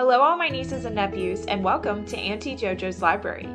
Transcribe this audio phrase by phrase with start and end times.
[0.00, 3.46] Hello, all my nieces and nephews, and welcome to Auntie JoJo's Library.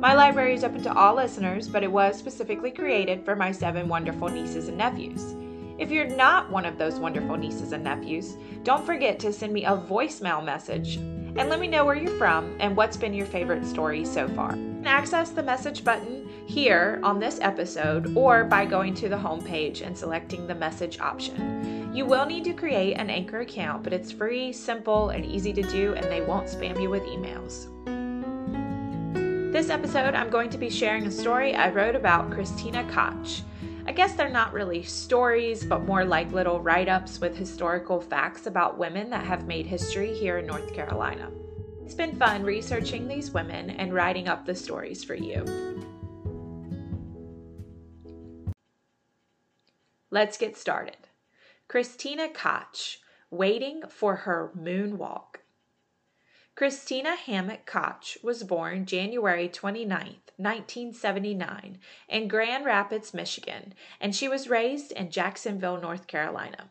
[0.00, 3.86] My library is open to all listeners, but it was specifically created for my seven
[3.86, 5.36] wonderful nieces and nephews.
[5.76, 9.66] If you're not one of those wonderful nieces and nephews, don't forget to send me
[9.66, 13.66] a voicemail message and let me know where you're from and what's been your favorite
[13.66, 14.56] story so far.
[14.86, 19.82] Access the message button here on this episode or by going to the home page
[19.82, 21.79] and selecting the message option.
[21.92, 25.62] You will need to create an Anchor account, but it's free, simple, and easy to
[25.62, 27.66] do, and they won't spam you with emails.
[29.52, 33.42] This episode, I'm going to be sharing a story I wrote about Christina Koch.
[33.86, 38.46] I guess they're not really stories, but more like little write ups with historical facts
[38.46, 41.28] about women that have made history here in North Carolina.
[41.84, 45.44] It's been fun researching these women and writing up the stories for you.
[50.12, 51.09] Let's get started.
[51.70, 52.98] Christina Koch,
[53.30, 55.36] waiting for her moonwalk.
[56.56, 64.48] Christina Hammock Koch was born January 29, 1979, in Grand Rapids, Michigan, and she was
[64.48, 66.70] raised in Jacksonville, North Carolina.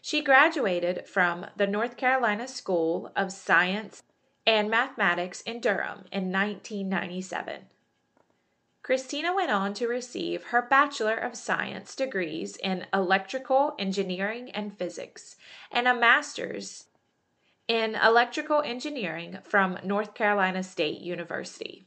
[0.00, 4.02] She graduated from the North Carolina School of Science
[4.46, 7.66] and Mathematics in Durham in 1997.
[8.90, 15.36] Christina went on to receive her Bachelor of Science degrees in Electrical Engineering and Physics
[15.70, 16.86] and a Master's
[17.68, 21.86] in Electrical Engineering from North Carolina State University.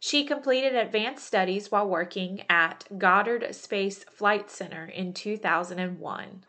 [0.00, 6.44] She completed advanced studies while working at Goddard Space Flight Center in 2001.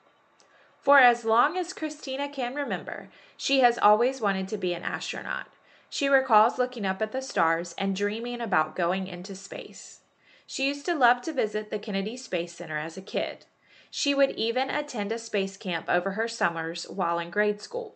[0.79, 5.45] For as long as Christina can remember, she has always wanted to be an astronaut.
[5.93, 9.99] She recalls looking up at the stars and dreaming about going into space.
[10.47, 13.45] She used to love to visit the Kennedy Space Center as a kid.
[13.91, 17.93] She would even attend a space camp over her summers while in grade school.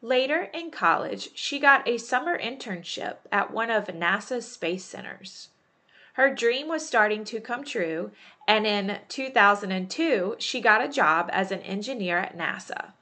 [0.00, 5.50] Later in college, she got a summer internship at one of NASA's space centers.
[6.14, 8.10] Her dream was starting to come true,
[8.48, 12.92] and in 2002, she got a job as an engineer at NASA.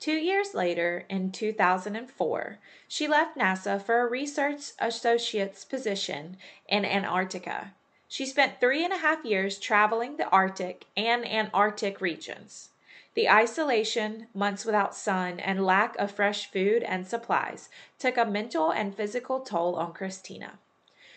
[0.00, 6.36] Two years later, in 2004, she left NASA for a research associate's position
[6.68, 7.72] in Antarctica.
[8.06, 12.70] She spent three and a half years traveling the Arctic and Antarctic regions.
[13.14, 18.70] The isolation, months without sun, and lack of fresh food and supplies took a mental
[18.70, 20.60] and physical toll on Christina.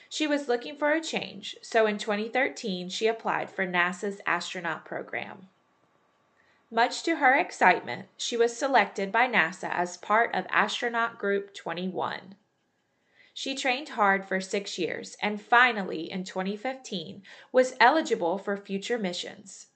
[0.09, 5.49] She was looking for a change, so in 2013 she applied for NASA's astronaut program.
[6.73, 12.35] Much to her excitement, she was selected by NASA as part of Astronaut Group 21.
[13.33, 19.67] She trained hard for six years and finally, in 2015, was eligible for future missions.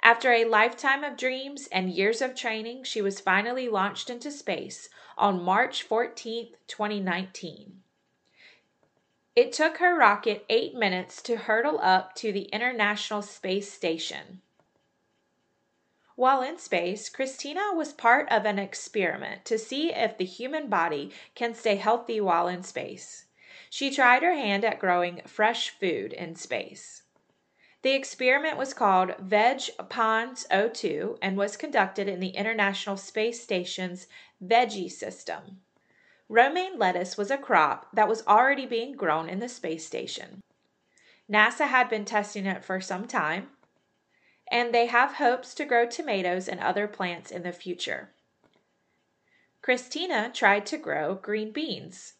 [0.00, 4.88] After a lifetime of dreams and years of training, she was finally launched into space
[5.18, 7.82] on March 14, 2019.
[9.34, 14.40] It took her rocket eight minutes to hurtle up to the International Space Station.
[16.16, 21.12] While in space, Christina was part of an experiment to see if the human body
[21.34, 23.26] can stay healthy while in space.
[23.68, 27.02] She tried her hand at growing fresh food in space.
[27.82, 29.60] The experiment was called Veg
[29.90, 34.06] Pons O2 and was conducted in the International Space Station's
[34.42, 35.60] Veggie system.
[36.30, 40.40] Romaine lettuce was a crop that was already being grown in the space station.
[41.30, 43.50] NASA had been testing it for some time,
[44.50, 48.10] and they have hopes to grow tomatoes and other plants in the future.
[49.62, 52.14] Christina tried to grow green beans.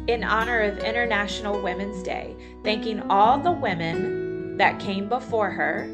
[0.06, 5.86] in honor of International Women's Day, thanking all the women that came before her.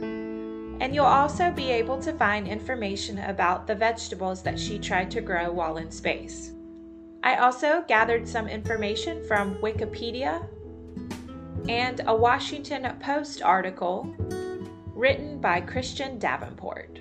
[0.81, 5.21] And you'll also be able to find information about the vegetables that she tried to
[5.21, 6.53] grow while in space.
[7.23, 10.47] I also gathered some information from Wikipedia
[11.69, 14.15] and a Washington Post article
[14.95, 17.01] written by Christian Davenport.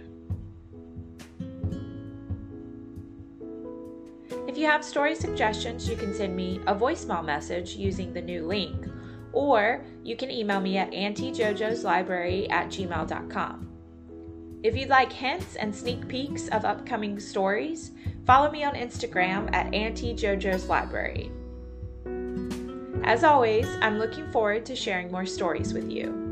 [4.48, 8.46] If you have story suggestions, you can send me a voicemail message using the new
[8.46, 8.79] link,
[9.34, 13.70] or you can email me at auntiejojoslibrary at gmail.com.
[14.62, 17.92] If you'd like hints and sneak peeks of upcoming stories,
[18.26, 21.32] follow me on Instagram at JoJo's Library.
[23.06, 26.29] As always, I'm looking forward to sharing more stories with you.